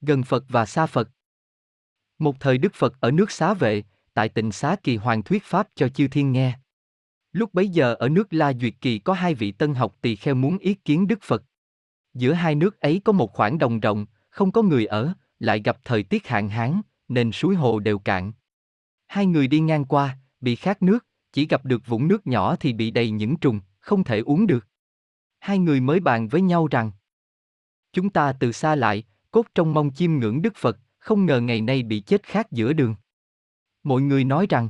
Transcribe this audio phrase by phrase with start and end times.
[0.00, 1.10] Gần Phật và xa Phật.
[2.18, 3.82] Một thời Đức Phật ở nước Xá Vệ,
[4.14, 6.58] tại tịnh Xá Kỳ Hoàng thuyết Pháp cho chư thiên nghe.
[7.32, 10.34] Lúc bấy giờ ở nước La Duyệt Kỳ có hai vị tân học tỳ kheo
[10.34, 11.42] muốn ý kiến Đức Phật.
[12.14, 15.78] Giữa hai nước ấy có một khoảng đồng rộng, không có người ở, lại gặp
[15.84, 18.32] thời tiết hạn hán, nên suối hồ đều cạn.
[19.06, 22.72] Hai người đi ngang qua, bị khát nước, chỉ gặp được vũng nước nhỏ thì
[22.72, 24.66] bị đầy những trùng, không thể uống được.
[25.38, 26.92] Hai người mới bàn với nhau rằng
[27.92, 31.60] Chúng ta từ xa lại, cốt trong mong chiêm ngưỡng Đức Phật, không ngờ ngày
[31.60, 32.94] nay bị chết khác giữa đường.
[33.82, 34.68] Mọi người nói rằng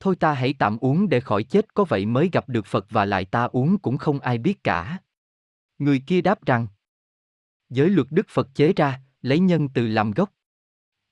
[0.00, 3.04] Thôi ta hãy tạm uống để khỏi chết có vậy mới gặp được Phật và
[3.04, 4.98] lại ta uống cũng không ai biết cả.
[5.78, 6.66] Người kia đáp rằng
[7.68, 10.32] Giới luật Đức Phật chế ra, lấy nhân từ làm gốc.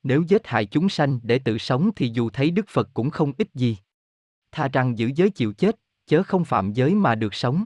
[0.02, 3.32] Nếu giết hại chúng sanh để tự sống thì dù thấy Đức Phật cũng không
[3.38, 3.76] ích gì.
[4.52, 5.76] Tha rằng giữ giới chịu chết,
[6.06, 7.64] chớ không phạm giới mà được sống.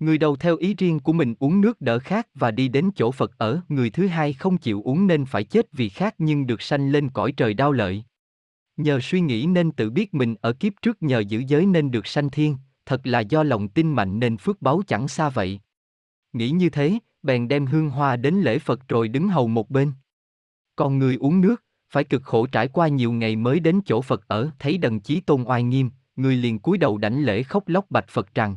[0.00, 3.10] Người đầu theo ý riêng của mình uống nước đỡ khát và đi đến chỗ
[3.10, 6.62] Phật ở, người thứ hai không chịu uống nên phải chết vì khát nhưng được
[6.62, 8.04] sanh lên cõi trời đau lợi.
[8.76, 12.06] Nhờ suy nghĩ nên tự biết mình ở kiếp trước nhờ giữ giới nên được
[12.06, 15.60] sanh thiên, thật là do lòng tin mạnh nên phước báu chẳng xa vậy.
[16.32, 19.92] Nghĩ như thế, bèn đem hương hoa đến lễ Phật rồi đứng hầu một bên.
[20.76, 24.28] Còn người uống nước, phải cực khổ trải qua nhiều ngày mới đến chỗ Phật
[24.28, 27.90] ở, thấy đần chí tôn oai nghiêm, người liền cúi đầu đảnh lễ khóc lóc
[27.90, 28.56] bạch Phật rằng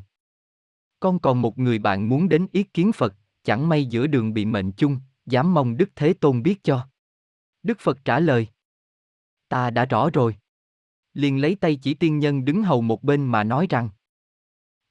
[1.03, 4.45] con còn một người bạn muốn đến yết kiến Phật, chẳng may giữa đường bị
[4.45, 6.87] mệnh chung, dám mong Đức Thế Tôn biết cho.
[7.63, 8.47] Đức Phật trả lời
[9.49, 10.35] Ta đã rõ rồi.
[11.13, 13.89] Liền lấy tay chỉ tiên nhân đứng hầu một bên mà nói rằng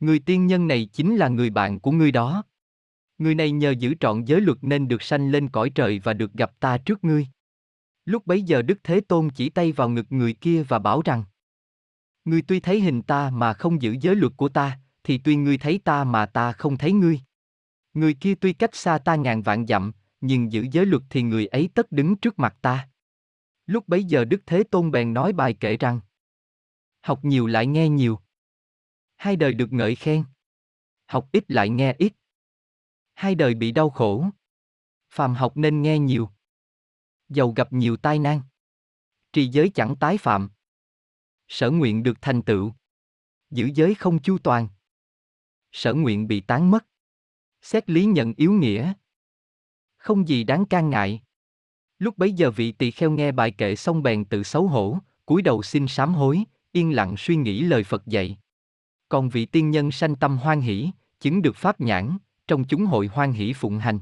[0.00, 2.44] Người tiên nhân này chính là người bạn của ngươi đó.
[3.18, 6.32] Người này nhờ giữ trọn giới luật nên được sanh lên cõi trời và được
[6.32, 7.26] gặp ta trước ngươi.
[8.04, 11.24] Lúc bấy giờ Đức Thế Tôn chỉ tay vào ngực người kia và bảo rằng
[12.24, 15.58] Ngươi tuy thấy hình ta mà không giữ giới luật của ta, thì tuy ngươi
[15.58, 17.20] thấy ta mà ta không thấy ngươi.
[17.94, 21.46] Người kia tuy cách xa ta ngàn vạn dặm, nhưng giữ giới luật thì người
[21.46, 22.88] ấy tất đứng trước mặt ta.
[23.66, 26.00] Lúc bấy giờ Đức Thế Tôn bèn nói bài kể rằng
[27.00, 28.18] Học nhiều lại nghe nhiều.
[29.16, 30.24] Hai đời được ngợi khen.
[31.06, 32.12] Học ít lại nghe ít.
[33.14, 34.24] Hai đời bị đau khổ.
[35.10, 36.30] Phàm học nên nghe nhiều.
[37.28, 38.40] Giàu gặp nhiều tai nan.
[39.32, 40.50] Trì giới chẳng tái phạm.
[41.48, 42.72] Sở nguyện được thành tựu.
[43.50, 44.68] Giữ giới không chu toàn.
[45.72, 46.86] Sở nguyện bị tán mất.
[47.62, 48.92] Xét lý nhận yếu nghĩa.
[49.96, 51.22] Không gì đáng can ngại.
[51.98, 55.42] Lúc bấy giờ vị tỳ kheo nghe bài kệ xong bèn tự xấu hổ, cúi
[55.42, 58.38] đầu xin sám hối, yên lặng suy nghĩ lời Phật dạy.
[59.08, 60.90] Còn vị tiên nhân sanh tâm hoan hỷ,
[61.20, 62.16] chứng được pháp nhãn,
[62.46, 64.00] trong chúng hội hoan hỷ phụng hành.